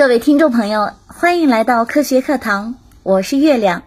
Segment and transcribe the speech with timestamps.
[0.00, 3.82] 各位听众朋友，欢迎来到科学课堂，我是月亮。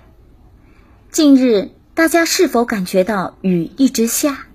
[1.12, 4.46] 近日，大家是否感觉到雨一直下，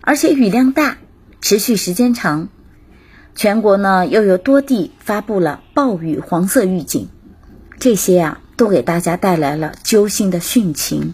[0.00, 0.96] 而且雨量大，
[1.42, 2.48] 持续时间长？
[3.36, 7.10] 全国呢又有多地发布了暴雨黄色预警，
[7.78, 11.12] 这些啊都给大家带来了揪心的汛情。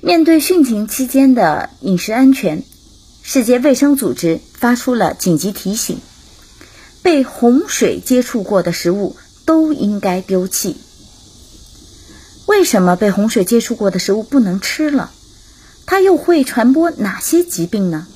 [0.00, 2.62] 面对汛情期间的饮食安全，
[3.22, 5.98] 世界卫生组织发出了紧急提醒。
[7.04, 9.14] 被洪水接触过的食物
[9.44, 10.78] 都应该丢弃。
[12.46, 15.12] 为什么被洪水接触过的食物不能吃了？
[15.84, 18.06] 它又会传播哪些疾病呢？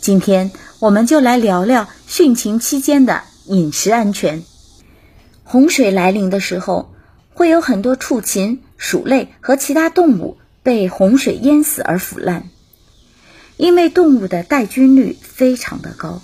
[0.00, 4.42] 今天我们就来聊聊汛情期间的饮食安全。
[5.44, 6.92] 洪水来临的时候，
[7.32, 12.50] 会有很多畜禽、鼠类和其他动物被洪水淹死而腐烂，
[13.56, 16.20] 因为动物的带菌率非常的高。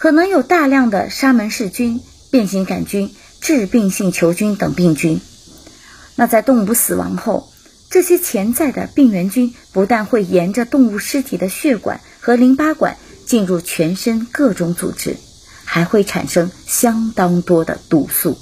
[0.00, 2.00] 可能有大量的沙门氏菌、
[2.30, 5.20] 变形杆菌、致病性球菌等病菌。
[6.14, 7.52] 那在动物死亡后，
[7.90, 15.18] 这些潜在的病原菌不但会沿着动物尸体的血管和淋巴管进入全身各种组织，
[15.66, 18.38] 还会产生相当多的毒素。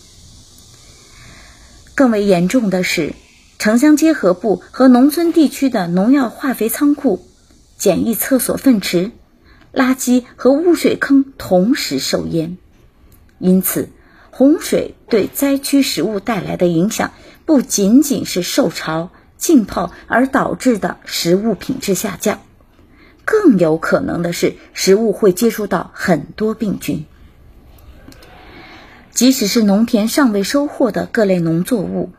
[1.96, 3.16] 更为严重的是，
[3.58, 7.26] 城乡结合部和农村地区的农药化肥仓库、
[7.76, 9.10] 简易厕所粪池。
[9.78, 12.58] 垃圾和污水坑同时受淹，
[13.38, 13.90] 因此
[14.32, 17.12] 洪水对灾区食物带来的影响
[17.46, 22.40] 不仅仅是受潮浸泡而导致的食物品质下降，
[23.24, 27.06] 更有可能的是食物会接触到很多病菌。
[29.12, 32.10] 即使是农田尚未收获的各类农作物，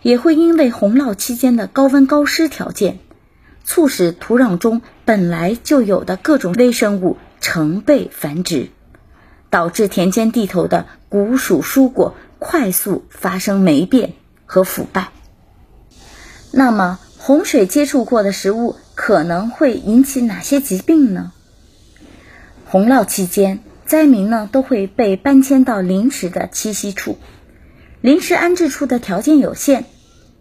[0.00, 2.98] 也会因为洪涝期间的高温高湿条件。
[3.64, 8.68] 促使土壤中本来就有的各种微生物成倍繁殖，
[9.50, 14.12] 导致田间地头的谷薯蔬果快速发生霉变
[14.44, 15.08] 和腐败。
[16.50, 21.32] 那么，洪水接触过的食物可能会引起哪些疾病呢？
[22.66, 27.18] 洪涝期间，灾民呢都会被搬迁到临时的栖息处，
[28.00, 29.84] 临时安置处的条件有限，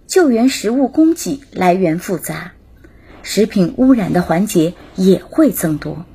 [0.07, 2.52] 救援食物供给来源复杂。
[3.23, 6.05] 食品污染的环节也会增多，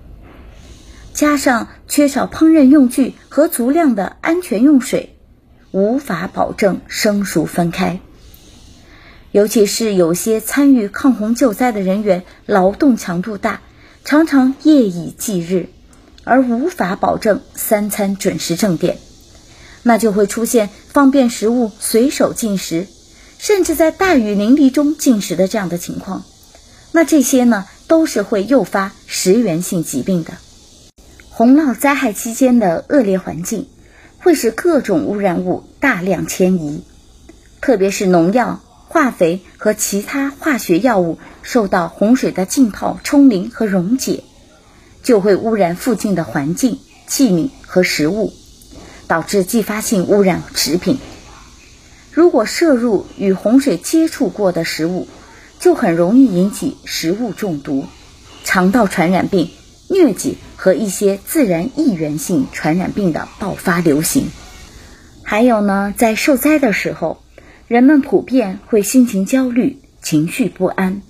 [1.14, 5.16] 加上缺少烹饪用具和足量的安全用水，
[5.72, 7.98] 无法保证生熟分开。
[9.32, 13.62] 尤其是有些参与抗洪救灾的人员，劳动强度大，
[14.04, 15.70] 常常夜以继日，
[16.24, 18.98] 而无法保证三餐准时正点，
[19.82, 22.86] 那就会出现方便食物随手进食，
[23.38, 26.24] 甚至在大雨淋漓中进食的这样的情况。
[26.92, 30.34] 那这些呢，都是会诱发食源性疾病的。
[31.30, 33.68] 洪涝灾害期间的恶劣环境，
[34.18, 36.82] 会使各种污染物大量迁移，
[37.60, 44.24] 特别是农药、化肥和其他化学药物受到洪水的浸泡、冲淋和溶解，
[45.02, 48.32] 就会污染附近的环境、器皿和食物，
[49.06, 50.98] 导致继发性污染食品。
[52.10, 55.06] 如果摄入与洪水接触过的食物，
[55.58, 57.84] 就很容易引起食物中毒、
[58.44, 59.50] 肠道传染病、
[59.88, 64.28] 疟疾和一些自然易源性传染病的爆发流行。
[65.22, 67.22] 还有呢，在受灾的时候，
[67.66, 71.02] 人们普遍会心情焦虑、情绪不安，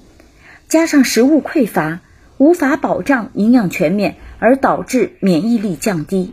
[0.67, 2.01] 加上食物匮乏，
[2.39, 6.33] 无法保障营养全面，而导致免疫力降低，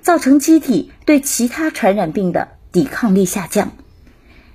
[0.00, 3.72] 造成机体对其他传染病的抵抗力下降，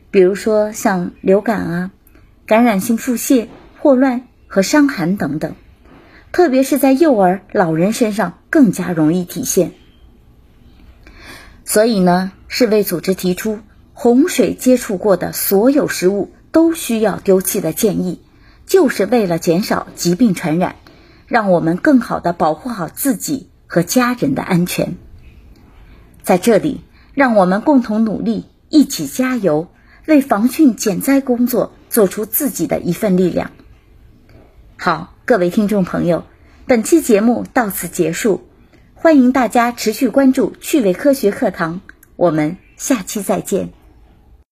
[0.09, 1.91] 比如说像流感啊。
[2.49, 5.53] 感染性腹泻、霍乱和伤寒等等，
[6.31, 9.73] 特别是在幼儿、老人身上更加容易体现。
[11.63, 13.59] 所以呢，世卫组织提出，
[13.93, 18.19] 洪水接触过的所有食物都需要丢弃的建议，
[18.65, 20.77] 就是为了减少疾病传染，
[21.27, 24.97] 让我们更好的保护好自己和家人的安全。
[26.23, 26.81] 在这里，
[27.13, 29.67] 让我们共同努力，一起加油，
[30.07, 31.73] 为防汛减灾工作。
[31.89, 33.51] 做出自己的一份力量。
[34.77, 36.23] 好，各位听众朋友，
[36.65, 38.47] 本期节目到此结束，
[38.93, 41.81] 欢迎大家持续关注趣味科学课堂，
[42.15, 43.78] 我们下期再见。